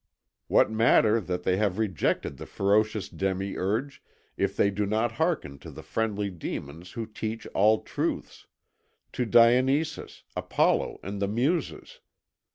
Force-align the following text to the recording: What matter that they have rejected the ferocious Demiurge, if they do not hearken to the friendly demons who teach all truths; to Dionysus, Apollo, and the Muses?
What 0.47 0.71
matter 0.71 1.21
that 1.21 1.43
they 1.43 1.57
have 1.57 1.77
rejected 1.77 2.37
the 2.37 2.47
ferocious 2.47 3.07
Demiurge, 3.07 4.01
if 4.35 4.57
they 4.57 4.71
do 4.71 4.87
not 4.87 5.11
hearken 5.11 5.59
to 5.59 5.69
the 5.69 5.83
friendly 5.83 6.31
demons 6.31 6.93
who 6.93 7.05
teach 7.05 7.45
all 7.53 7.83
truths; 7.83 8.47
to 9.11 9.27
Dionysus, 9.27 10.23
Apollo, 10.35 10.99
and 11.03 11.21
the 11.21 11.27
Muses? 11.27 11.99